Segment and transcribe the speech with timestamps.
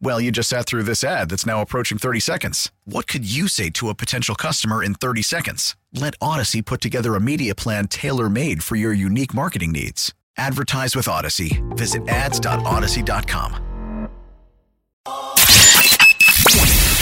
[0.00, 2.70] Well, you just sat through this ad that's now approaching 30 seconds.
[2.84, 5.76] What could you say to a potential customer in 30 seconds?
[5.92, 10.12] Let Odyssey put together a media plan tailor made for your unique marketing needs.
[10.36, 11.62] Advertise with Odyssey.
[11.70, 13.60] Visit ads.odyssey.com.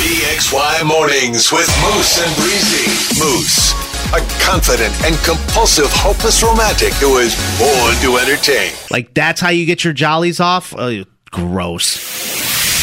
[0.03, 2.91] PXY Mornings with Moose and Breezy.
[3.19, 3.73] Moose,
[4.13, 8.73] a confident and compulsive, hopeless romantic who is born to entertain.
[8.91, 10.75] Like that's how you get your jollies off?
[10.77, 12.32] Oh, gross.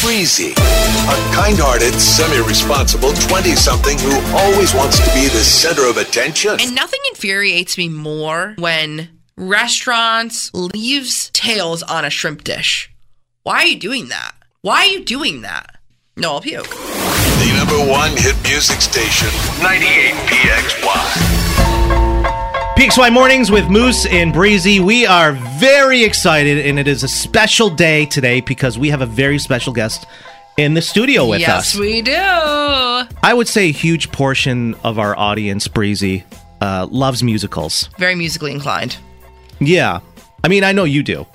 [0.02, 6.58] Breezy, a kind-hearted, semi-responsible 20-something who always wants to be the center of attention.
[6.60, 12.90] And nothing infuriates me more when restaurants leaves tails on a shrimp dish.
[13.44, 14.36] Why are you doing that?
[14.62, 15.80] Why are you doing that?
[16.16, 16.70] No, I'll puke.
[16.70, 19.28] The number one hit music station,
[19.62, 21.39] 98 PXY.
[22.80, 24.80] PXY Mornings with Moose and Breezy.
[24.80, 29.06] We are very excited, and it is a special day today because we have a
[29.06, 30.06] very special guest
[30.56, 31.74] in the studio with yes, us.
[31.74, 32.14] Yes, we do.
[32.14, 36.24] I would say a huge portion of our audience, Breezy,
[36.62, 37.90] uh, loves musicals.
[37.98, 38.96] Very musically inclined.
[39.60, 40.00] Yeah.
[40.46, 41.28] I mean, I know you do.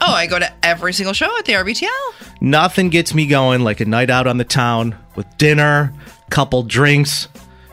[0.00, 2.40] Oh, I go to every single show at the RBTL.
[2.40, 5.94] Nothing gets me going like a night out on the town with dinner,
[6.28, 7.28] couple drinks,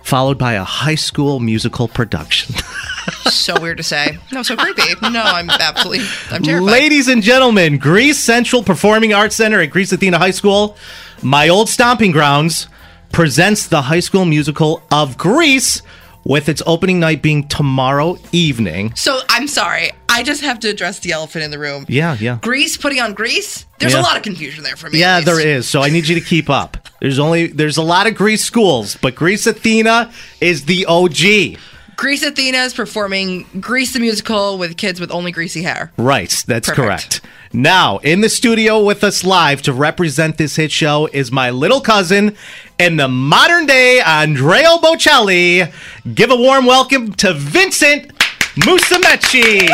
[0.05, 2.55] followed by a high school musical production.
[3.25, 4.19] so weird to say.
[4.31, 4.83] No, so creepy.
[5.01, 6.71] No, I'm absolutely, I'm terrified.
[6.71, 10.77] Ladies and gentlemen, Greece Central Performing Arts Center at Greece Athena High School,
[11.23, 12.67] my old stomping grounds,
[13.11, 15.81] presents the high school musical of Grease
[16.25, 18.91] with its opening night being tomorrow evening.
[18.95, 19.91] So I'm sorry.
[20.09, 21.85] I just have to address the elephant in the room.
[21.87, 22.39] Yeah, yeah.
[22.41, 23.65] Greece putting on Grease.
[23.79, 24.01] There's Yeah.
[24.01, 24.99] a lot of confusion there for me.
[24.99, 25.67] Yeah, there is.
[25.69, 26.77] So I need you to keep up.
[26.99, 31.57] There's only there's a lot of Greece schools, but Greece Athena is the OG.
[31.97, 35.91] Greece Athena is performing Grease the musical with kids with only greasy hair.
[35.97, 36.75] Right, that's Perfect.
[36.75, 37.21] correct.
[37.55, 41.79] Now, in the studio with us live to represent this hit show is my little
[41.79, 42.35] cousin
[42.77, 45.71] and the modern day Andrea Bocelli.
[46.13, 48.09] Give a warm welcome to Vincent
[48.55, 49.69] Musumeci.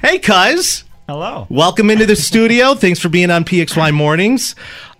[0.00, 0.84] Hey, cuz.
[1.06, 1.46] Hello.
[1.50, 2.74] Welcome into the studio.
[2.74, 4.54] Thanks for being on PXY Mornings.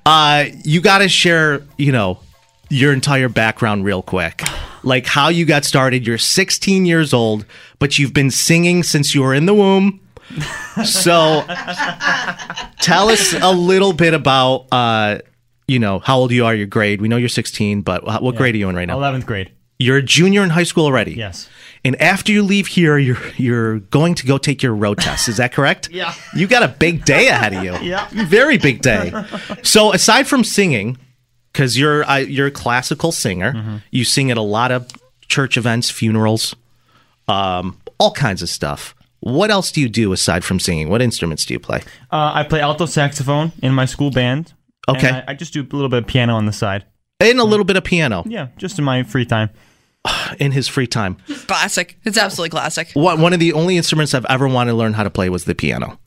[0.04, 2.18] Uh, you got to share, you know,
[2.68, 4.42] your entire background real quick.
[4.82, 6.06] Like how you got started.
[6.06, 7.46] You're 16 years old,
[7.78, 9.98] but you've been singing since you were in the womb.
[10.84, 11.44] So
[12.80, 15.18] tell us a little bit about, uh,
[15.66, 17.00] you know, how old you are, your grade.
[17.00, 18.98] We know you're 16, but what what grade are you in right now?
[18.98, 19.50] 11th grade.
[19.78, 21.14] You're a junior in high school already.
[21.14, 21.48] Yes.
[21.84, 25.28] And after you leave here, you're you're going to go take your road test.
[25.28, 25.88] Is that correct?
[25.92, 26.14] Yeah.
[26.34, 27.74] You got a big day ahead of you.
[27.82, 28.06] Yeah.
[28.12, 29.12] Very big day.
[29.62, 30.98] So aside from singing,
[31.52, 33.76] because you're uh, you're a classical singer, Mm-hmm.
[33.90, 34.86] you sing at a lot of
[35.28, 36.54] church events, funerals,
[37.28, 38.94] um, all kinds of stuff.
[39.20, 40.88] What else do you do aside from singing?
[40.88, 41.80] What instruments do you play?
[42.10, 44.52] Uh, I play alto saxophone in my school band.
[44.88, 45.10] and Okay.
[45.10, 46.84] I, I just do a little bit of piano on the side.
[47.20, 49.50] And a little bit of piano Yeah, just in my free time.
[50.38, 51.16] in his free time.
[51.46, 51.98] Classic.
[52.04, 52.90] It's absolutely classic.
[52.94, 55.44] One one of the only instruments I've ever wanted to learn how to play was
[55.44, 55.98] the piano.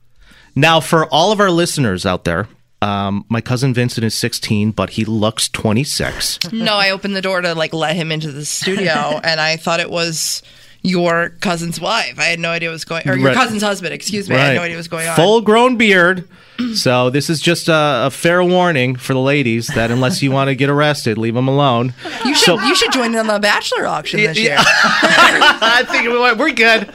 [0.56, 2.48] Now, for all of our listeners out there,
[2.82, 6.52] um, my cousin Vincent is 16, but he looks 26.
[6.52, 8.92] No, I opened the door to like let him into the studio,
[9.24, 10.42] and I thought it was
[10.84, 12.18] your cousin's wife.
[12.18, 13.36] I had no idea what was going, or your Right.
[13.36, 13.94] cousin's husband.
[13.94, 14.36] Excuse me.
[14.36, 15.16] I had no idea what was going on.
[15.16, 16.28] Full grown beard.
[16.76, 20.48] So this is just a, a fair warning for the ladies that unless you want
[20.50, 21.94] to get arrested, leave them alone.
[22.24, 24.56] You should you should join in on the bachelor auction this year.
[24.58, 26.92] I think we're we're good.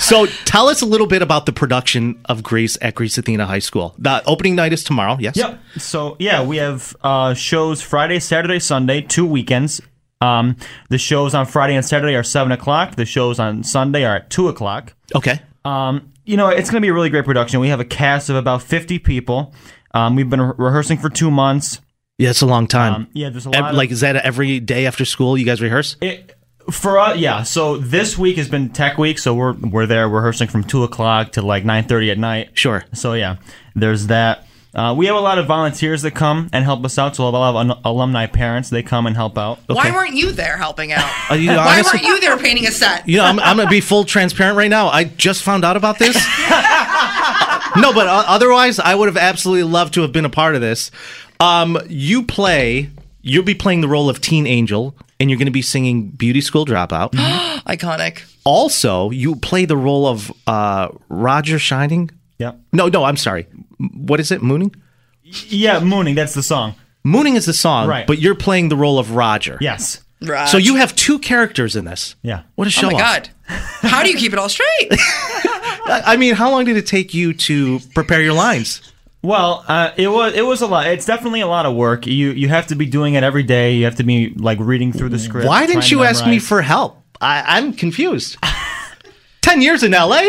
[0.00, 3.58] So tell us a little bit about the production of Grease at Greece Athena High
[3.58, 3.94] School.
[3.98, 5.16] The opening night is tomorrow.
[5.18, 5.36] Yes.
[5.36, 5.58] Yep.
[5.78, 9.80] So yeah, we have uh, shows Friday, Saturday, Sunday, two weekends.
[10.20, 10.56] Um,
[10.90, 12.96] the shows on Friday and Saturday are seven o'clock.
[12.96, 14.94] The shows on Sunday are at two o'clock.
[15.14, 15.40] Okay.
[15.64, 17.60] Um, you know, it's going to be a really great production.
[17.60, 19.54] We have a cast of about fifty people.
[19.92, 21.80] Um, we've been re- rehearsing for two months.
[22.18, 22.94] Yeah, it's a long time.
[22.94, 23.70] Um, yeah, there's a Ev- lot.
[23.70, 25.96] of, like, is that every day after school you guys rehearse?
[26.02, 26.36] it,
[26.70, 27.42] For us, yeah.
[27.44, 31.32] So this week has been Tech Week, so we're we're there rehearsing from two o'clock
[31.32, 32.50] to like nine thirty at night.
[32.52, 32.84] Sure.
[32.92, 33.36] So yeah,
[33.74, 34.46] there's that.
[34.74, 37.16] Uh, we have a lot of volunteers that come and help us out.
[37.16, 39.58] So a lot of un- alumni parents they come and help out.
[39.66, 41.10] Why weren't you there helping out?
[41.30, 43.08] Uh, you know, Why honestly- weren't you there painting a set?
[43.08, 44.86] You know, I'm, I'm going to be full transparent right now.
[44.88, 46.14] I just found out about this.
[47.76, 50.60] no, but uh, otherwise, I would have absolutely loved to have been a part of
[50.60, 50.90] this.
[51.40, 52.90] Um, you play,
[53.22, 56.40] you'll be playing the role of Teen Angel, and you're going to be singing Beauty
[56.40, 57.10] School Dropout.
[57.66, 58.22] Iconic.
[58.44, 62.10] also, you play the role of uh, Roger Shining.
[62.40, 62.58] Yep.
[62.72, 63.46] No, no, I'm sorry.
[63.94, 64.42] What is it?
[64.42, 64.74] Mooning?
[65.22, 66.14] Yeah, mooning.
[66.14, 66.74] That's the song.
[67.04, 68.06] Mooning is the song, Right.
[68.06, 69.58] but you're playing the role of Roger.
[69.60, 70.02] Yes.
[70.22, 70.48] Raj.
[70.50, 72.14] So you have two characters in this.
[72.22, 72.42] Yeah.
[72.56, 72.88] What a show!
[72.88, 73.00] Oh my off.
[73.00, 73.28] god.
[73.46, 74.88] How do you keep it all straight?
[74.90, 78.82] I I mean, how long did it take you to prepare your lines?
[79.22, 80.86] Well, uh, it was it was a lot.
[80.88, 82.06] It's definitely a lot of work.
[82.06, 83.74] You you have to be doing it every day.
[83.74, 85.46] You have to be like reading through the script.
[85.46, 86.48] Why didn't to you ask me memorize.
[86.48, 87.02] for help?
[87.20, 88.36] I, I'm confused.
[89.50, 90.22] Ten years in LA,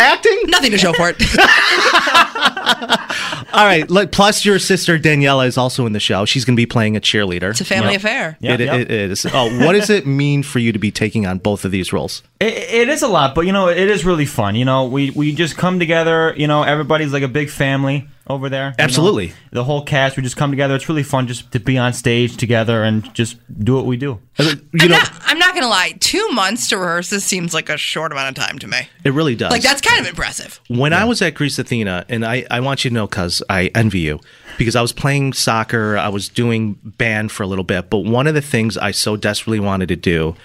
[0.00, 0.38] acting.
[0.46, 1.16] Nothing to show for it.
[3.54, 3.88] All right.
[3.88, 6.24] Like, plus, your sister Daniela is also in the show.
[6.24, 7.50] She's going to be playing a cheerleader.
[7.50, 8.36] It's a family affair.
[8.40, 8.74] Yeah, It- yeah.
[8.74, 9.24] it is.
[9.32, 12.22] Oh, what does it mean for you to be taking on both of these roles?
[12.40, 14.56] It, it is a lot, but you know, it is really fun.
[14.56, 16.34] You know, we we just come together.
[16.36, 18.66] You know, everybody's like a big family over there.
[18.66, 18.74] you know?
[18.84, 19.32] Absolutely.
[19.52, 20.16] the whole cast.
[20.16, 20.74] We just come together.
[20.74, 24.18] It's really fun just to be on stage together and just do what we do.
[24.38, 25.92] Uh, you I'm, know, not, I'm not gonna lie.
[26.00, 28.78] Two months to rehearse this seems like a short amount of time to me.
[29.04, 29.50] it really does.
[29.50, 30.60] Like that's kind of impressive.
[30.68, 33.70] when I was at Greece Athena, and I, I want you to know because I
[33.74, 34.20] envy you,
[34.58, 38.26] because I was playing soccer, I was doing band for a little bit, but one
[38.26, 40.36] of the things I so desperately wanted to do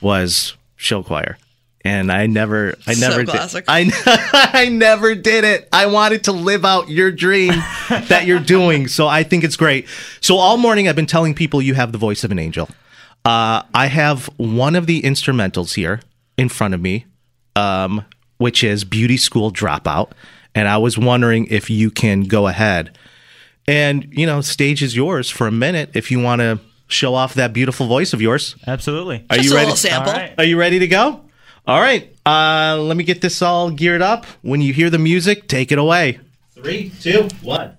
[0.00, 1.38] was show choir.
[1.82, 3.64] And I never, I So never did.
[3.66, 3.90] I,
[4.52, 5.66] I never did it.
[5.72, 7.54] I wanted to live out your dream
[7.88, 8.86] that you're doing.
[8.86, 9.88] So I think it's great.
[10.20, 12.68] So all morning I've been telling people you have the voice of an angel.
[13.24, 16.00] Uh, I have one of the instrumentals here
[16.38, 17.06] in front of me,
[17.56, 18.04] um,
[18.38, 20.12] which is Beauty School Dropout.
[20.54, 22.96] And I was wondering if you can go ahead
[23.68, 26.58] and, you know, stage is yours for a minute if you want to
[26.88, 28.56] show off that beautiful voice of yours.
[28.66, 29.24] Absolutely.
[29.30, 29.66] Are Just you a ready?
[29.66, 30.10] little sample.
[30.10, 30.34] All right.
[30.38, 31.20] Are you ready to go?
[31.68, 32.12] All right.
[32.26, 34.24] Uh, let me get this all geared up.
[34.42, 36.18] When you hear the music, take it away.
[36.54, 37.76] Three, two, one.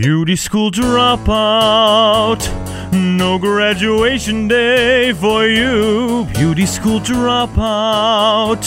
[0.00, 2.40] Beauty school dropout.
[2.90, 6.26] No graduation day for you.
[6.32, 8.64] Beauty school dropout.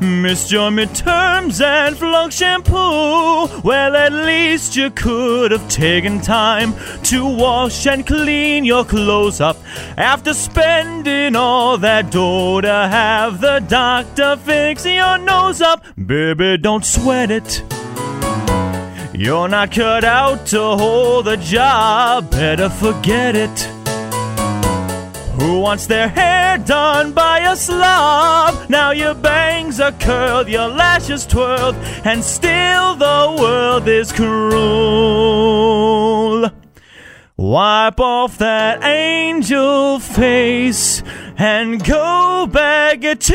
[0.00, 3.48] Missed your midterms and flunk shampoo.
[3.64, 6.74] Well, at least you could have taken time
[7.06, 9.56] to wash and clean your clothes up
[9.96, 15.84] after spending all that dough to have the doctor fix your nose up.
[15.96, 17.64] Baby, don't sweat it.
[19.18, 23.58] You're not cut out to hold the job, better forget it.
[25.40, 28.70] Who wants their hair done by a slob?
[28.70, 31.74] Now your bangs are curled, your lashes twirled,
[32.04, 34.38] and still the world is cruel.
[37.36, 41.02] Wipe off that angel face
[41.36, 43.34] and go back to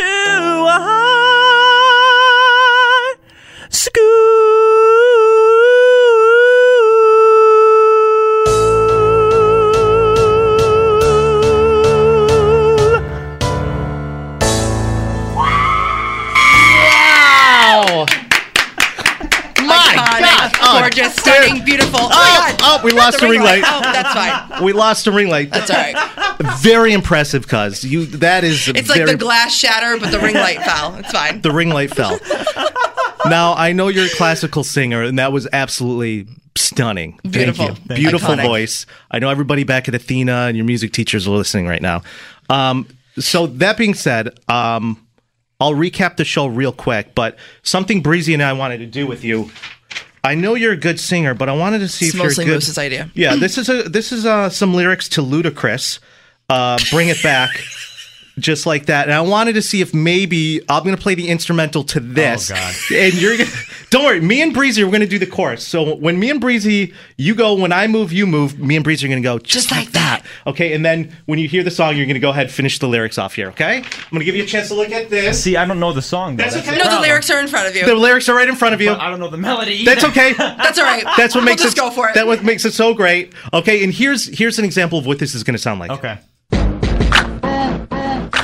[0.70, 1.04] high
[3.70, 4.43] school.
[20.82, 20.96] God.
[20.96, 22.00] gorgeous, stunning, beautiful.
[22.02, 23.64] Oh, Oh, oh, we lost the ring light.
[23.66, 24.64] Oh, that's fine.
[24.64, 25.52] We lost the ring light.
[25.52, 26.60] That's all right.
[26.62, 28.06] Very impressive, cuz you.
[28.06, 28.68] That is.
[28.70, 30.96] It's very, like the glass shatter, but the ring light fell.
[30.96, 31.42] It's fine.
[31.42, 32.20] the ring light fell.
[33.30, 37.14] now I know you're a classical singer, and that was absolutely stunning.
[37.24, 37.66] Thank Beautiful.
[37.66, 37.76] you.
[37.76, 38.44] Thank Beautiful Iconic.
[38.48, 38.86] voice.
[39.12, 42.04] I know everybody back at Athena and your music teachers are listening right now.
[42.50, 42.88] Um,
[43.18, 45.00] so that being said, um,
[45.60, 47.16] I'll recap the show real quick.
[47.16, 49.50] But something Breezy and I wanted to do with you.
[50.24, 52.46] I know you're a good singer, but I wanted to see It's if you're mostly
[52.46, 52.54] good.
[52.54, 53.12] Moose's idea.
[53.14, 56.00] Yeah, this is a this is uh, some lyrics to Ludacris.
[56.50, 57.50] Uh, bring it back,
[58.40, 59.06] just like that.
[59.08, 62.52] And I wanted to see if maybe I'm going to play the instrumental to this.
[62.52, 62.74] Oh, God.
[62.94, 63.50] And you're gonna
[63.90, 64.22] don't worry.
[64.22, 65.68] Me and Breezy are going to do the chorus.
[65.68, 67.54] So when me and Breezy, you go.
[67.54, 68.58] When I move, you move.
[68.58, 70.24] Me and Breezy are going to go just, Just like like that.
[70.48, 70.74] Okay.
[70.74, 72.88] And then when you hear the song, you're going to go ahead and finish the
[72.88, 73.50] lyrics off here.
[73.50, 73.78] Okay.
[73.78, 75.44] I'm going to give you a chance to look at this.
[75.44, 76.36] See, I don't know the song.
[76.36, 76.44] Though.
[76.44, 76.72] That's okay.
[76.72, 77.86] the No, the lyrics are in front of you.
[77.86, 78.90] The lyrics are right in front of you.
[78.90, 79.86] But I don't know the melody.
[79.86, 80.34] That's okay.
[80.38, 81.04] That's all right.
[81.18, 82.16] That's what We'll makes just it go for it.
[82.16, 83.34] That what makes it so great.
[83.54, 85.92] Okay, and here's here's an example of what this is going to sound like.
[85.92, 86.18] Okay.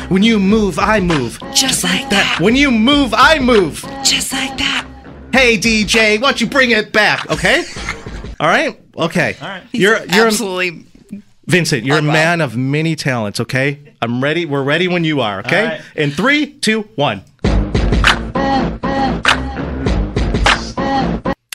[0.10, 1.39] When you move, I move.
[1.54, 2.39] Just like that.
[2.42, 3.82] When you move, I move.
[4.04, 4.88] Just like that.
[5.32, 7.30] Hey DJ, why don't you bring it back?
[7.30, 7.63] Okay.
[8.39, 8.80] All right.
[8.98, 9.36] Okay.
[9.42, 9.63] All right.
[9.72, 10.86] You're you're a- Absolutely.
[11.46, 11.84] Vincent.
[11.84, 12.13] You're a Unwell.
[12.13, 13.39] man of many talents.
[13.39, 13.80] Okay.
[14.01, 14.46] I'm ready.
[14.46, 15.39] We're ready when you are.
[15.39, 15.62] Okay.
[15.62, 15.82] All right.
[15.96, 17.24] In three, two, one.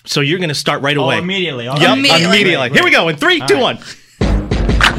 [0.06, 1.18] So you're gonna start right Oh, away.
[1.18, 1.66] immediately.
[1.66, 1.98] all Yep, right.
[1.98, 2.24] immediately.
[2.26, 2.70] Immediately.
[2.70, 3.08] Here we go.
[3.08, 3.78] In three, two, one.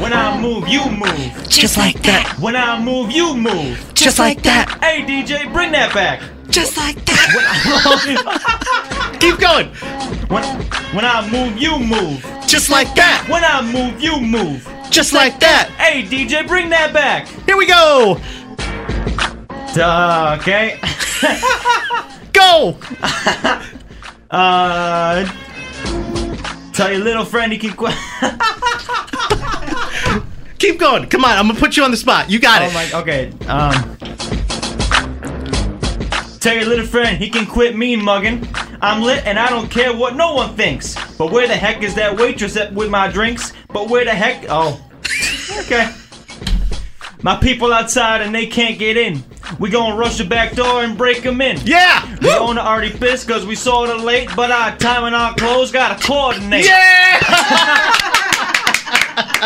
[0.00, 1.48] When I move, you move.
[1.48, 2.36] Just like that.
[2.38, 3.90] When I move, you move.
[3.94, 4.78] Just like that.
[4.82, 6.20] Hey, DJ, bring that back.
[6.50, 9.16] Just like that.
[9.20, 9.68] Keep going.
[10.28, 10.44] When,
[10.94, 12.22] when I move, you move.
[12.46, 13.26] Just like that.
[13.28, 14.68] When I move, you move.
[14.90, 15.70] Just like that.
[15.78, 17.26] Hey, DJ, bring that back.
[17.46, 18.20] Here we go.
[19.78, 20.78] Uh, okay.
[22.32, 22.76] Go.
[24.28, 25.24] Uh,
[26.72, 27.94] tell your little friend he can quit.
[30.66, 31.06] Keep going.
[31.08, 31.30] Come on.
[31.38, 32.28] I'm gonna put you on the spot.
[32.28, 32.74] You got Oh it.
[32.74, 32.90] my.
[33.00, 33.30] Okay.
[33.46, 33.96] Um.
[36.40, 38.48] Tell your little friend he can quit mean mugging.
[38.82, 40.96] I'm lit and I don't care what no one thinks.
[41.16, 43.52] But where the heck is that waitress that with my drinks?
[43.68, 44.44] But where the heck?
[44.48, 44.80] Oh.
[45.60, 45.88] Okay.
[47.22, 49.22] My people outside and they can't get in.
[49.60, 51.58] We gonna rush the back door and break them in.
[51.64, 52.04] Yeah.
[52.04, 55.14] We own the owner already pissed cause we sold it late, but our time and
[55.14, 56.64] our clothes gotta coordinate.
[56.66, 57.22] Yeah.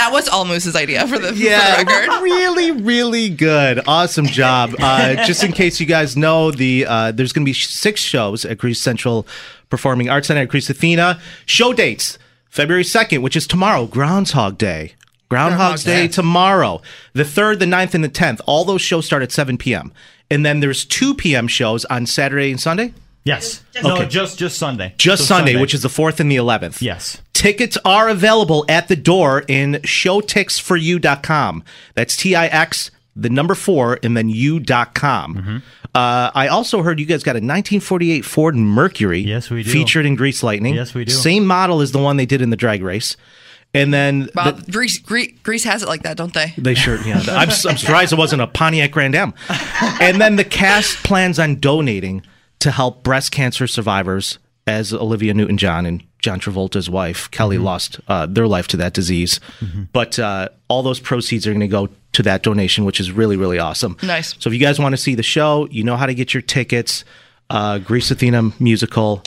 [0.00, 2.22] That was all Moose's idea for the, Yeah, for the record.
[2.22, 3.82] really, really good.
[3.86, 4.74] Awesome job.
[4.78, 8.46] Uh, just in case you guys know, the uh, there's going to be six shows
[8.46, 9.26] at Greece Central
[9.68, 11.20] Performing Arts Center at Greece Athena.
[11.44, 12.16] Show dates:
[12.48, 14.94] February second, which is tomorrow, Groundhog Day.
[15.28, 16.80] Groundhog's Day tomorrow.
[17.12, 18.40] The third, the 9th, and the tenth.
[18.46, 19.92] All those shows start at seven p.m.
[20.30, 21.46] And then there's two p.m.
[21.46, 22.94] shows on Saturday and Sunday.
[23.24, 23.62] Yes.
[23.82, 24.06] No, Okay.
[24.08, 24.94] just just Sunday.
[24.96, 26.80] Just So Sunday, which is the fourth and the eleventh.
[26.80, 27.20] Yes.
[27.40, 31.64] Tickets are available at the door in showtixforyou.com.
[31.94, 35.34] That's T I X, the number four, and then you.com.
[35.34, 35.56] Mm-hmm.
[35.94, 39.20] Uh, I also heard you guys got a 1948 Ford Mercury.
[39.20, 39.70] Yes, we do.
[39.70, 40.74] Featured in Grease Lightning.
[40.74, 41.12] Yes, we do.
[41.12, 43.16] Same model as the one they did in the drag race.
[43.72, 46.52] And then Wow, the- Greece, Greece, Greece has it like that, don't they?
[46.58, 47.22] they sure, yeah.
[47.26, 49.32] I'm, I'm surprised it wasn't a Pontiac Grand Am.
[50.02, 52.20] And then the cast plans on donating
[52.58, 58.00] to help breast cancer survivors, as Olivia Newton John and John Travolta's wife, Kelly, lost
[58.08, 59.40] uh, their life to that disease.
[59.92, 63.36] But uh, all those proceeds are going to go to that donation, which is really,
[63.36, 63.96] really awesome.
[64.02, 64.34] Nice.
[64.38, 66.42] So if you guys want to see the show, you know how to get your
[66.42, 67.04] tickets.
[67.48, 69.22] Uh, Greece Athena musical.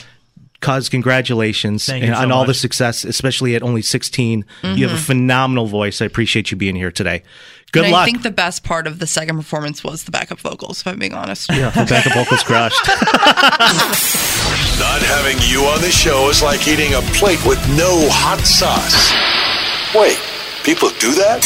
[0.64, 4.44] Cuz, congratulations Thank you and so on all the success, especially at only 16.
[4.62, 6.00] You have a phenomenal voice.
[6.02, 7.22] I appreciate you being here today.
[7.72, 7.84] Good Mm-hmm.
[7.86, 8.02] and luck.
[8.02, 10.98] I think the best part of the second performance was the backup vocals, if I'm
[10.98, 11.50] being honest.
[11.50, 12.86] yeah, the backup vocals crushed.
[14.78, 19.12] Not having you on the show is like eating a plate with no hot sauce.
[19.94, 20.18] Wait,
[20.64, 21.42] people do that?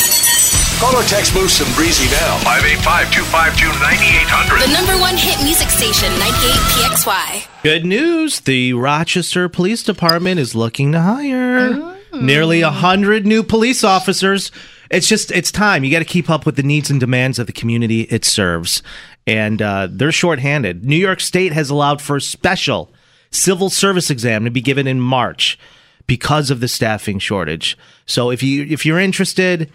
[0.78, 2.38] Call or text Moose and Breezy now.
[2.44, 4.62] 585 252 9800.
[4.62, 7.62] The number one hit music station, 98 PXY.
[7.64, 8.38] Good news.
[8.38, 14.52] The Rochester Police Department is looking to hire nearly a hundred new police officers.
[14.88, 15.82] It's just it's time.
[15.82, 18.80] You got to keep up with the needs and demands of the community it serves,
[19.26, 20.84] and uh, they're shorthanded.
[20.84, 22.92] New York State has allowed for a special
[23.32, 25.58] civil service exam to be given in March
[26.06, 27.76] because of the staffing shortage.
[28.06, 29.72] So if you if you're interested,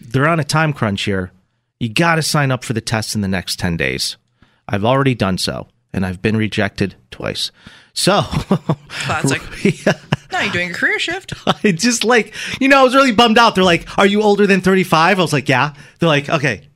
[0.00, 1.30] they're on a time crunch here.
[1.78, 4.16] You got to sign up for the test in the next 10 days.
[4.68, 7.50] I've already done so, and I've been rejected twice.
[7.92, 9.42] So, Classic.
[9.86, 9.92] yeah,
[10.32, 11.34] No, you're doing a career shift.
[11.64, 13.54] I just like, you know, I was really bummed out.
[13.54, 15.18] They're like, Are you older than 35?
[15.18, 15.74] I was like, Yeah.
[15.98, 16.68] They're like, Okay,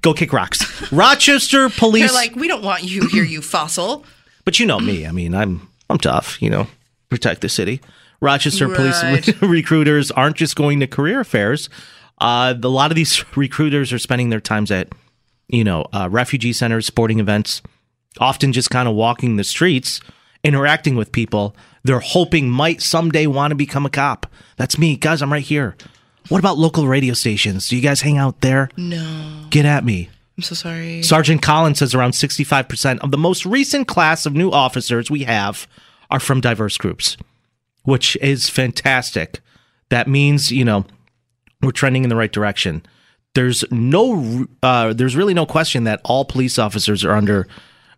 [0.00, 0.90] go kick rocks.
[0.92, 2.10] Rochester police.
[2.10, 4.04] They're like, we don't want you here, you fossil.
[4.44, 5.06] But you know me.
[5.06, 6.40] I mean, I'm I'm tough.
[6.40, 6.68] You know,
[7.10, 7.82] protect the city.
[8.22, 9.02] Rochester police
[9.42, 11.68] recruiters aren't just going to career fairs.
[12.20, 14.88] Uh, a lot of these recruiters are spending their times at,
[15.48, 17.62] you know, uh, refugee centers, sporting events,
[18.18, 20.00] often just kind of walking the streets,
[20.44, 21.54] interacting with people.
[21.84, 24.26] They're hoping might someday want to become a cop.
[24.56, 25.22] That's me, guys.
[25.22, 25.76] I'm right here.
[26.28, 27.68] What about local radio stations?
[27.68, 28.68] Do you guys hang out there?
[28.76, 30.10] No, Get at me.
[30.36, 31.02] I'm so sorry.
[31.02, 35.66] Sergeant Collins says around 65% of the most recent class of new officers we have
[36.10, 37.16] are from diverse groups,
[37.84, 39.40] which is fantastic.
[39.88, 40.84] That means, you know,
[41.62, 42.82] we're trending in the right direction.
[43.34, 47.46] There's no, uh, there's really no question that all police officers are under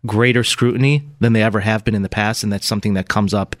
[0.05, 2.43] greater scrutiny than they ever have been in the past.
[2.43, 3.55] And that's something that comes up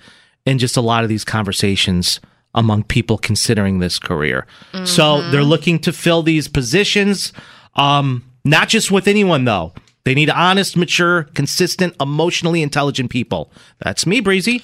[0.45, 2.19] in just a lot of these conversations
[2.53, 4.45] among people considering this career.
[4.85, 7.31] So they're looking to fill these positions.
[7.75, 9.73] Um, not just with anyone though.
[10.03, 13.51] They need honest, mature, consistent, emotionally intelligent people.
[13.83, 14.63] That's me, Breezy.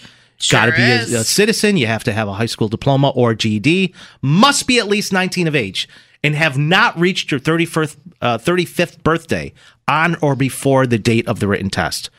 [0.51, 1.77] Got to be a, a citizen.
[1.77, 3.94] You have to have a high school diploma or GED.
[4.22, 5.88] Must be at least 19 of age.
[6.24, 9.53] and have not reached your 31st, uh, 35th birthday
[9.88, 12.10] on or before the date of the written test.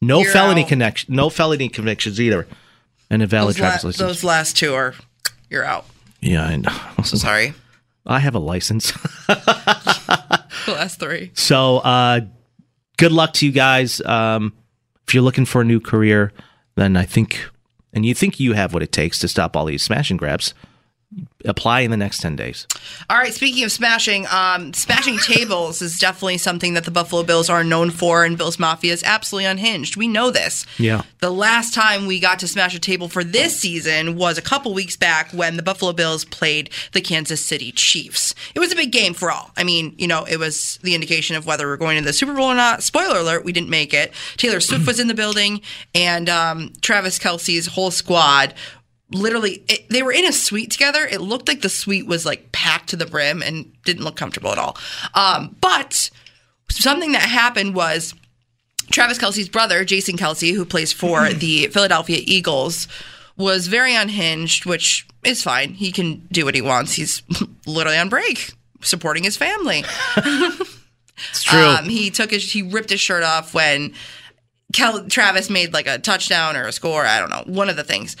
[0.00, 0.68] No You're felony out.
[0.68, 2.46] connection, no felony convictions either,
[3.10, 3.96] and a valid Those, la- license.
[3.98, 4.94] those last two are,
[5.50, 5.86] you're out.
[6.20, 6.72] yeah, I know.
[7.04, 7.52] So sorry.
[8.06, 8.92] I have a license.
[9.26, 11.30] The last three.
[11.34, 12.20] So, uh,
[12.96, 14.00] good luck to you guys.
[14.02, 14.52] Um,
[15.06, 16.32] if you're looking for a new career,
[16.76, 17.46] then I think,
[17.94, 20.52] and you think you have what it takes to stop all these smash and grabs,
[21.44, 22.66] apply in the next 10 days.
[23.08, 27.50] All right, speaking of smashing, um, smashing tables is definitely something that the Buffalo Bills
[27.50, 29.96] are known for, and Bills Mafia is absolutely unhinged.
[29.96, 30.66] We know this.
[30.78, 31.02] Yeah.
[31.20, 34.74] The last time we got to smash a table for this season was a couple
[34.74, 38.34] weeks back when the Buffalo Bills played the Kansas City Chiefs.
[38.54, 39.50] It was a big game for all.
[39.56, 42.34] I mean, you know, it was the indication of whether we're going to the Super
[42.34, 42.82] Bowl or not.
[42.82, 44.12] Spoiler alert, we didn't make it.
[44.36, 45.60] Taylor Swift was in the building,
[45.94, 48.54] and um, Travis Kelce's whole squad
[49.10, 51.06] literally it, they were in a suite together.
[51.06, 54.50] It looked like the suite was like packed to the brim and didn't look comfortable
[54.50, 54.76] at all.
[55.14, 56.10] Um, but
[56.70, 58.14] something that happened was
[58.90, 62.86] travis kelce's brother jason kelce who plays for the philadelphia eagles
[63.36, 65.70] was very unhinged which is fine.
[65.70, 66.92] He can do what he wants.
[66.94, 67.22] He's
[67.66, 69.84] literally on break supporting his family.
[71.30, 71.60] It's true.
[71.60, 73.94] um, he took his he ripped his shirt off when
[74.72, 77.06] Kel- Travis made like a touchdown or a score.
[77.06, 78.16] I don't know, one of the things.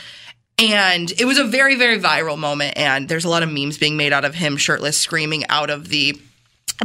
[0.58, 2.78] And it was a very, very viral moment.
[2.78, 5.88] And there's a lot of memes being made out of him shirtless, screaming out of
[5.88, 6.20] the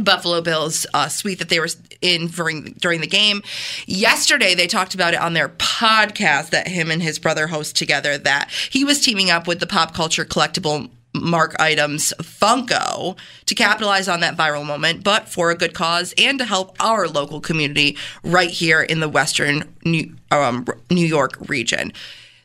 [0.02, 1.68] Buffalo Bills uh, suite that they were
[2.00, 3.42] in during during the game.
[3.86, 8.16] Yesterday, they talked about it on their podcast that him and his brother host together.
[8.16, 14.08] That he was teaming up with the pop culture collectible Mark Items Funko to capitalize
[14.08, 17.96] on that viral moment, but for a good cause and to help our local community
[18.22, 21.92] right here in the Western New, um, New York region.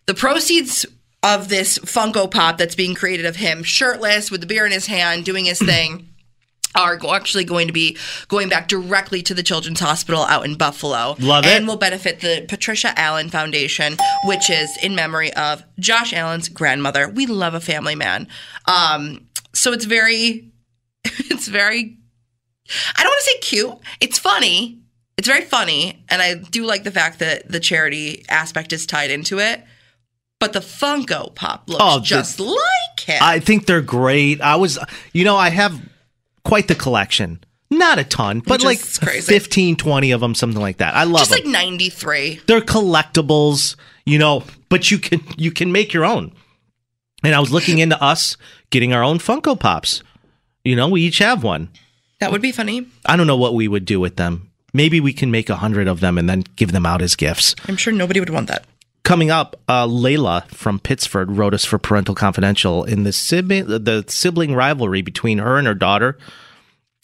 [0.08, 0.86] The proceeds
[1.26, 4.86] of this Funko Pop that's being created of him shirtless with the beer in his
[4.86, 6.08] hand doing his thing
[6.76, 11.16] are actually going to be going back directly to the Children's Hospital out in Buffalo.
[11.20, 11.50] Love it.
[11.50, 17.10] And will benefit the Patricia Allen Foundation, which is in memory of Josh Allen's grandmother.
[17.10, 18.28] We love a family man.
[18.68, 20.52] Um, so it's very,
[21.06, 21.98] it's very,
[22.98, 23.78] I don't want to say cute.
[24.00, 24.80] It's funny.
[25.18, 26.04] It's very funny.
[26.10, 29.64] And I do like the fact that the charity aspect is tied into it.
[30.40, 33.20] But the Funko Pop looks Oh, the- just like him.
[33.22, 34.42] I think they're great.
[34.42, 34.78] I was,
[35.14, 35.80] you know, I have
[36.44, 37.40] quite the collection.
[37.72, 39.28] Not a ton, but like crazy.
[39.34, 40.94] 15, 20 of them, something like that.
[40.96, 41.52] I love just them.
[41.52, 42.42] like 93.
[42.48, 46.32] they're collectibles, you know, but you can you can make your own.
[47.24, 48.38] And I was looking into us
[48.70, 50.04] getting our own Funko Pops.
[50.64, 51.70] You know, we each have one.
[52.20, 52.88] That would be funny.
[53.06, 54.52] I don't know what we would do with them.
[54.74, 57.56] Maybe we can make a hundred of them and then give them out as gifts.
[57.68, 58.66] I'm sure nobody would want that.
[59.06, 64.04] Coming up, uh, Layla from Pittsford wrote us for Parental Confidential in the sibling, the
[64.08, 66.18] sibling rivalry between her and her daughter,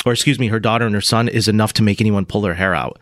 [0.04, 2.56] or excuse me, her daughter and her son is enough to make anyone pull their
[2.56, 2.98] hair out.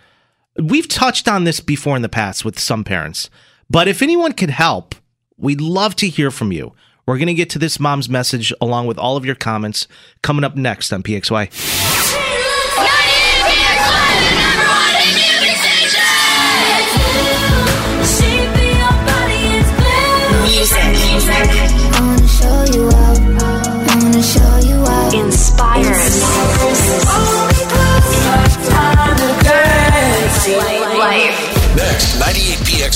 [0.61, 3.29] We've touched on this before in the past with some parents,
[3.69, 4.93] but if anyone could help,
[5.37, 6.73] we'd love to hear from you.
[7.05, 9.87] We're going to get to this mom's message along with all of your comments
[10.21, 11.88] coming up next on PXY.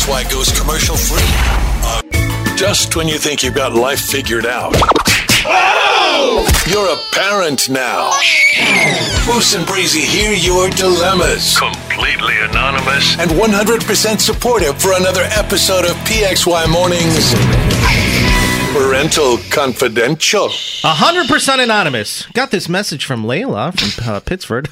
[0.03, 1.23] 98PXY goes commercial free.
[1.85, 4.73] Uh, just when you think you've got life figured out.
[6.67, 8.11] You're a parent now.
[9.27, 11.57] Moose and Breezy hear your dilemmas.
[11.57, 13.17] Completely anonymous.
[13.17, 17.33] And 100% supportive for another episode of PXY Mornings.
[18.73, 20.49] Parental Confidential.
[20.49, 22.25] 100% anonymous.
[22.33, 24.67] Got this message from Layla from uh, Pittsford.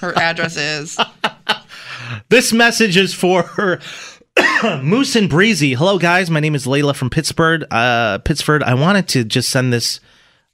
[0.00, 0.98] Her address is.
[2.28, 3.78] This message is for
[4.82, 5.74] Moose and Breezy.
[5.74, 6.30] Hello, guys.
[6.30, 7.64] My name is Layla from Pittsburgh.
[7.70, 8.62] Uh, Pittsburgh.
[8.62, 9.98] I wanted to just send this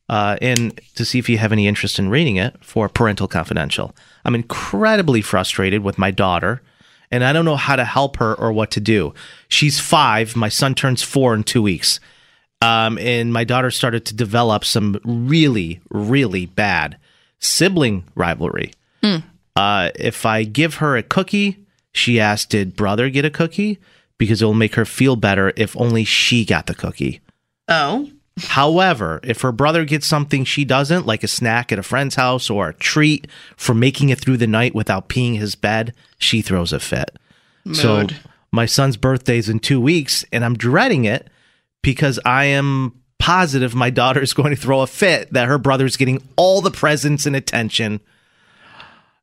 [0.09, 3.95] uh, in to see if you have any interest in reading it for Parental Confidential.
[4.25, 6.63] I'm incredibly frustrated with my daughter,
[7.11, 9.13] and I don't know how to help her or what to do.
[9.49, 10.37] She's five.
[10.37, 12.01] My son turns four in two weeks.
[12.63, 16.97] Um, and my daughter started to develop some really, really bad
[17.41, 18.73] sibling rivalry.
[19.55, 21.59] Uh, if I give her a cookie,
[21.93, 23.79] she asked, Did brother get a cookie?
[24.19, 27.21] Because it will make her feel better if only she got the cookie.
[27.69, 28.11] Oh.
[28.41, 32.51] However, if her brother gets something she doesn't, like a snack at a friend's house
[32.51, 33.27] or a treat
[33.57, 37.17] for making it through the night without peeing his bed, she throws a fit.
[37.73, 38.07] So
[38.51, 41.29] my son's birthday's in two weeks, and I'm dreading it
[41.83, 45.97] because I am positive my daughter is going to throw a fit that her brother's
[45.97, 48.01] getting all the presents and attention.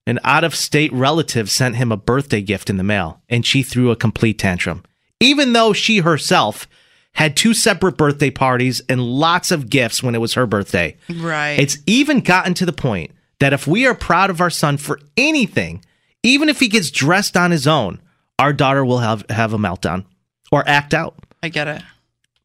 [0.08, 3.63] An out of state relative sent him a birthday gift in the mail, and she
[3.63, 4.84] threw a complete tantrum.
[5.20, 6.68] Even though she herself
[7.15, 10.96] had two separate birthday parties and lots of gifts when it was her birthday.
[11.10, 11.58] Right.
[11.58, 15.00] It's even gotten to the point that if we are proud of our son for
[15.15, 15.84] anything,
[16.24, 18.02] even if he gets dressed on his own,
[18.38, 20.06] our daughter will have, have a meltdown
[20.52, 21.15] or act out.
[21.41, 21.82] I get it.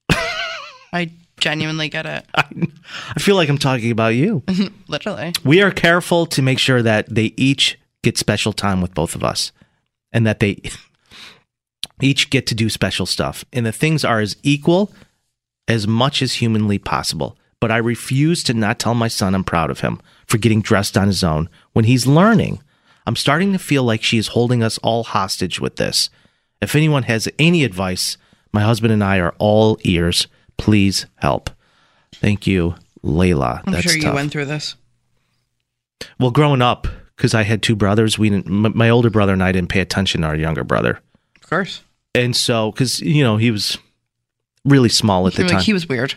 [0.93, 2.25] I genuinely get it.
[2.35, 4.43] I feel like I'm talking about you.
[4.89, 5.33] Literally.
[5.45, 9.25] we are careful to make sure that they each get special time with both of
[9.25, 9.53] us
[10.13, 10.61] and that they
[12.01, 13.45] each get to do special stuff.
[13.53, 14.93] And the things are as equal
[15.69, 17.37] as much as humanly possible.
[17.61, 20.97] But I refuse to not tell my son I'm proud of him for getting dressed
[20.97, 22.61] on his own when he's learning.
[23.07, 26.11] I'm starting to feel like she is holding us all hostage with this.
[26.63, 28.17] If anyone has any advice,
[28.53, 30.27] my husband and I are all ears.
[30.61, 31.51] Please help.
[32.13, 33.63] Thank you, Layla.
[33.67, 34.15] I'm That's sure you tough.
[34.15, 34.77] went through this.
[36.19, 38.47] Well, growing up, because I had two brothers, we didn't.
[38.67, 41.01] m- My older brother and I didn't pay attention to our younger brother,
[41.43, 41.83] Of course.
[42.15, 43.79] and so because you know he was
[44.65, 45.57] really small at the You're time.
[45.59, 46.15] like, he was weird.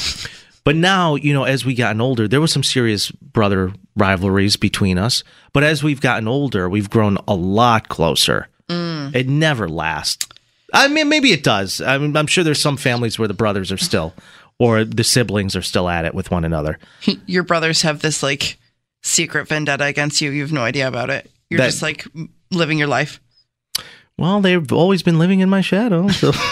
[0.64, 4.96] but now, you know, as we gotten older, there was some serious brother rivalries between
[4.98, 5.22] us.
[5.52, 8.48] But as we've gotten older, we've grown a lot closer.
[8.68, 9.14] Mm.
[9.14, 10.26] It never lasts.
[10.74, 11.80] I mean, maybe it does.
[11.80, 14.12] I mean, I'm sure there's some families where the brothers are still,
[14.58, 16.78] or the siblings are still at it with one another.
[17.26, 18.58] Your brothers have this like
[19.02, 20.30] secret vendetta against you.
[20.30, 21.30] You have no idea about it.
[21.48, 22.06] You're That- just like
[22.50, 23.20] living your life.
[24.18, 26.08] Well, they've always been living in my shadow.
[26.08, 26.32] So.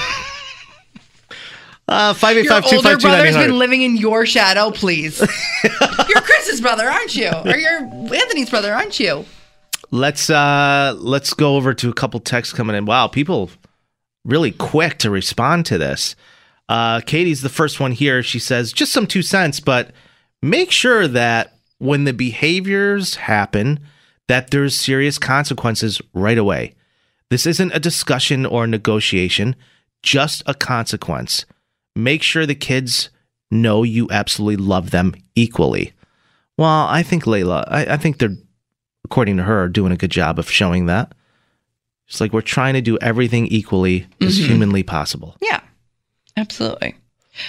[1.89, 5.21] Uh, five eight Your five older brother's been living in your shadow, please.
[5.65, 7.29] you're Chris's brother, aren't you?
[7.29, 9.27] Or you're Anthony's brother, aren't you?
[9.91, 12.87] Let's uh let's go over to a couple texts coming in.
[12.87, 13.51] Wow, people
[14.25, 16.17] really quick to respond to this.
[16.69, 18.23] Uh Katie's the first one here.
[18.23, 19.93] She says just some two cents, but
[20.43, 23.81] make sure that when the behaviors happen
[24.29, 26.75] that there's serious consequences right away.
[27.31, 29.57] This isn't a discussion or a negotiation,
[30.03, 31.45] just a consequence.
[31.95, 33.11] Make sure the kids
[33.51, 35.93] know you absolutely love them equally.
[36.57, 38.37] Well, I think Layla, I, I think they're
[39.05, 41.13] according to her, doing a good job of showing that.
[42.13, 45.35] It's like we're trying to do everything equally as humanly possible.
[45.41, 45.61] Yeah,
[46.37, 46.95] absolutely.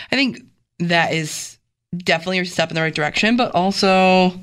[0.10, 0.41] I think
[0.80, 1.58] that is
[1.97, 4.39] definitely a step in the right direction, but also,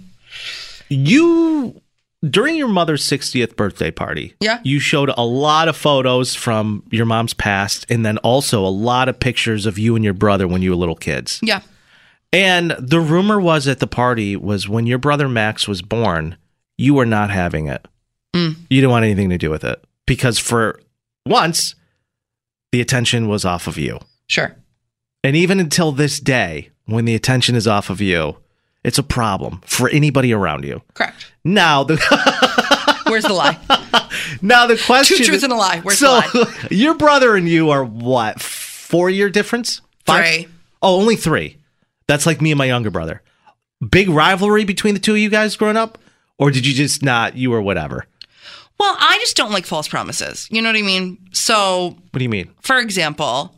[0.91, 1.81] You,
[2.29, 4.59] during your mother's 60th birthday party, Yeah.
[4.63, 9.09] you showed a lot of photos from your mom's past and then also a lot
[9.09, 11.39] of pictures of you and your brother when you were little kids.
[11.43, 11.61] yeah,
[12.31, 16.37] And the rumor was at the party was when your brother Max was born,
[16.77, 17.87] you were not having it.
[18.35, 18.57] Mm.
[18.69, 20.81] You didn't want anything to do with it because for
[21.27, 21.75] once,
[22.73, 23.99] the attention was off of you.
[24.29, 24.57] sure.
[25.23, 28.39] And even until this day, when the attention is off of you,
[28.83, 30.81] it's a problem for anybody around you.
[30.95, 31.31] Correct.
[31.45, 31.97] Now the
[33.07, 33.59] Where's the lie?
[34.41, 35.81] now the question Two truths and a lie.
[35.81, 39.83] Where's so the your brother and you are what four year difference?
[40.07, 40.49] Three.
[40.83, 41.59] Oh, only three.
[42.07, 43.23] That's like me and my younger brother.
[43.91, 45.99] Big rivalry between the two of you guys growing up,
[46.39, 47.37] or did you just not?
[47.37, 48.07] You were whatever.
[48.81, 50.49] Well, I just don't like false promises.
[50.51, 51.19] You know what I mean?
[51.33, 52.51] So, What do you mean?
[52.63, 53.55] for example,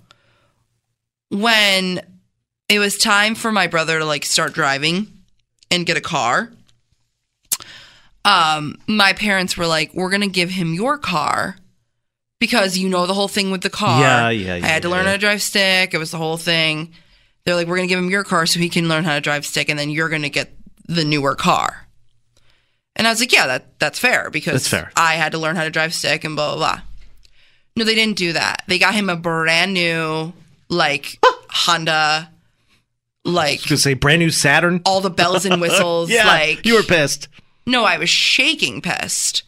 [1.30, 2.00] when
[2.68, 5.06] it was time for my brother to like start driving
[5.70, 6.50] and get a car,
[8.24, 11.56] um, my parents were like, "We're gonna give him your car."
[12.40, 14.00] Because you know the whole thing with the car.
[14.00, 15.10] Yeah, yeah, I had to yeah, learn yeah.
[15.10, 15.94] how to drive stick.
[15.94, 16.90] It was the whole thing.
[17.44, 19.46] They're like, we're gonna give him your car so he can learn how to drive
[19.46, 20.52] stick, and then you're gonna get
[20.88, 21.81] the newer car.
[22.96, 24.92] And I was like, yeah, that that's fair because That's fair.
[24.96, 26.82] I had to learn how to drive stick and blah blah blah.
[27.76, 28.64] No, they didn't do that.
[28.68, 30.32] They got him a brand new
[30.68, 31.18] like
[31.50, 32.30] Honda,
[33.24, 34.82] like Gonna say brand new Saturn.
[34.84, 36.10] all the bells and whistles.
[36.10, 37.28] yeah, like you were pissed.
[37.66, 39.44] no, I was shaking pissed.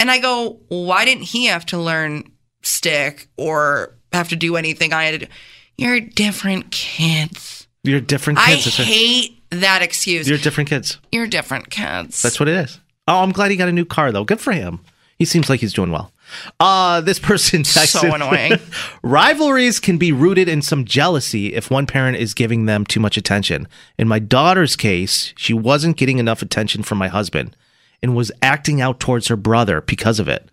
[0.00, 2.30] And I go, why didn't he have to learn
[2.62, 5.32] stick or have to do anything I had to do?
[5.76, 7.66] You're different kids.
[7.82, 8.78] You're different kids.
[8.78, 8.86] Right.
[8.86, 10.28] hate that excuse.
[10.28, 10.98] You're different kids.
[11.12, 12.22] You're, different kids.
[12.22, 12.80] That's what it is.
[13.06, 14.24] Oh, I'm glad he got a new car though.
[14.24, 14.80] Good for him.
[15.18, 16.12] He seems like he's doing well.
[16.60, 18.52] Uh, this person texted, So annoying.
[19.02, 23.16] Rivalries can be rooted in some jealousy if one parent is giving them too much
[23.16, 23.66] attention.
[23.98, 27.56] In my daughter's case, she wasn't getting enough attention from my husband
[28.02, 30.48] and was acting out towards her brother because of it.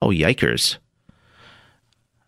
[0.00, 0.76] Oh, yikers.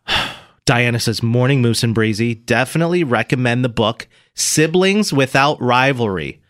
[0.65, 2.35] Diana says, Morning Moose and Breezy.
[2.35, 6.41] Definitely recommend the book Siblings Without Rivalry.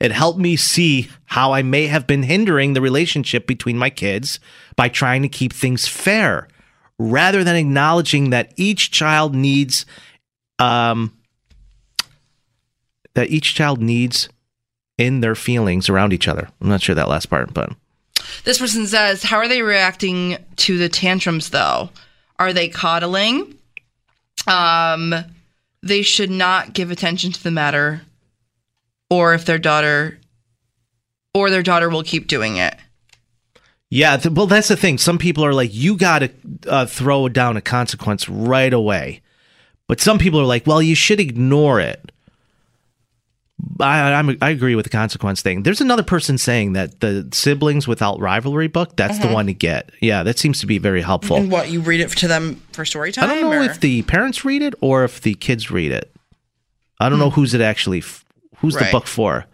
[0.00, 4.40] It helped me see how I may have been hindering the relationship between my kids
[4.74, 6.48] by trying to keep things fair
[6.98, 9.86] rather than acknowledging that each child needs
[10.58, 11.12] um
[13.14, 14.28] that each child needs
[14.98, 16.48] in their feelings around each other.
[16.60, 17.70] I'm not sure that last part, but
[18.44, 21.90] This person says, How are they reacting to the tantrums though?
[22.38, 23.54] Are they coddling?
[24.46, 25.14] Um,
[25.86, 28.02] they should not give attention to the matter,
[29.10, 30.18] or if their daughter,
[31.34, 32.74] or their daughter will keep doing it.
[33.90, 34.16] yeah.
[34.16, 34.98] Th- well, that's the thing.
[34.98, 36.30] Some people are like, you got to
[36.66, 39.22] uh, throw down a consequence right away,
[39.86, 42.10] but some people are like, well, you should ignore it.
[43.80, 45.62] I, I'm, I agree with the consequence thing.
[45.62, 49.90] There's another person saying that the siblings without rivalry book, that's the one to get.
[50.00, 51.36] Yeah, that seems to be very helpful.
[51.36, 53.24] And what you read it to them for story time?
[53.24, 56.14] I don't know or- if the parents read it or if the kids read it.
[57.00, 58.02] I don't know who's it actually,
[58.58, 58.90] who's the Hmm.
[58.92, 59.46] Book for.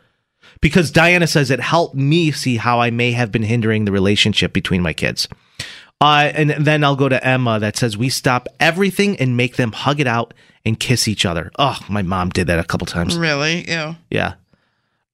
[0.60, 4.52] Because Diana says it helped me see how I may have been hindering the relationship
[4.52, 5.26] between my kids.
[6.02, 9.72] Uh, and then I'll go to Emma that says we stop everything and make them
[9.72, 10.34] hug it out
[10.64, 11.50] and kiss each other.
[11.58, 13.16] Oh, my mom did that a couple times.
[13.16, 13.68] really.
[13.70, 13.96] Ew.
[14.10, 14.34] Yeah.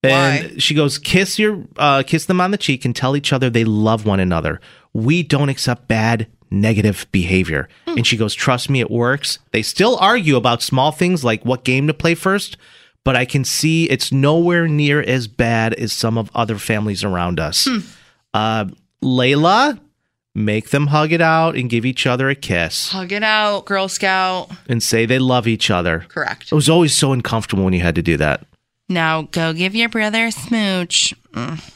[0.02, 0.58] And Why?
[0.58, 3.64] she goes, kiss your uh, kiss them on the cheek and tell each other they
[3.64, 4.60] love one another.
[4.92, 7.68] We don't accept bad, negative behavior.
[7.86, 9.40] And she goes, trust me, it works.
[9.52, 12.56] They still argue about small things like what game to play first,
[13.04, 17.40] but I can see it's nowhere near as bad as some of other families around
[17.40, 17.68] us.
[18.32, 18.66] Uh,
[19.02, 19.80] Layla,
[20.38, 23.88] make them hug it out and give each other a kiss Hug it out, Girl
[23.88, 24.50] Scout.
[24.68, 26.06] and say they love each other.
[26.08, 26.52] Correct.
[26.52, 28.46] It was always so uncomfortable when you had to do that.
[28.88, 31.12] Now go give your brother a smooch.
[31.32, 31.72] Mm.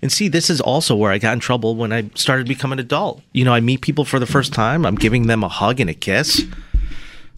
[0.00, 2.84] And see, this is also where I got in trouble when I started becoming an
[2.84, 3.22] adult.
[3.32, 4.86] You know, I meet people for the first time.
[4.86, 6.42] I'm giving them a hug and a kiss.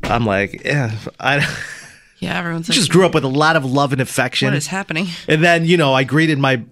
[0.03, 1.39] I'm like, yeah, I
[2.19, 4.47] Yeah, everyone's like, just grew up with a lot of love and affection.
[4.47, 5.07] what is happening?
[5.29, 6.63] and then, you know, I greeted my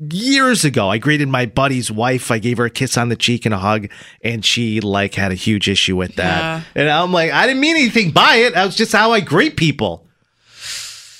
[0.00, 0.88] years ago.
[0.88, 2.30] I greeted my buddy's wife.
[2.30, 3.88] I gave her a kiss on the cheek and a hug,
[4.22, 6.40] and she like had a huge issue with that.
[6.40, 6.62] Yeah.
[6.74, 8.54] And I'm like, I didn't mean anything by it.
[8.54, 10.06] That was just how I greet people.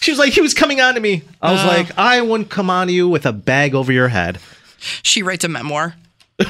[0.00, 1.22] She was like, he was coming on to me.
[1.42, 4.38] I was like, I wouldn't come on to you with a bag over your head.
[4.78, 5.94] She writes a memoir.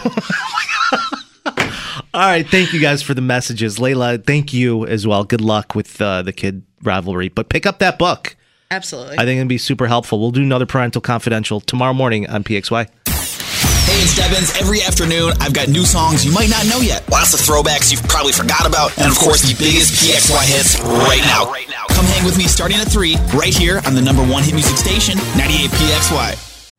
[2.12, 4.24] All right, thank you guys for the messages, Layla.
[4.24, 5.24] Thank you as well.
[5.24, 8.36] Good luck with uh, the kid rivalry, but pick up that book.
[8.70, 9.18] Absolutely.
[9.18, 10.20] I think it'd be super helpful.
[10.20, 12.86] We'll do another parental confidential tomorrow morning on PXY.
[12.86, 14.56] Hey, it's Devins.
[14.60, 17.08] Every afternoon, I've got new songs you might not know yet.
[17.10, 18.96] Lots of throwbacks you've probably forgot about.
[18.98, 21.52] And of course, the biggest PXY hits right now.
[21.88, 24.76] Come hang with me starting at 3, right here on the number one hit music
[24.76, 26.70] station, 98 PXY.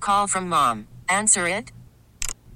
[0.00, 0.88] Call from mom.
[1.08, 1.70] Answer it.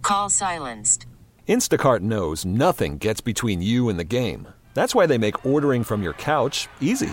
[0.03, 1.07] Call silenced.
[1.49, 4.49] Instacart knows nothing gets between you and the game.
[4.75, 7.13] That's why they make ordering from your couch easy.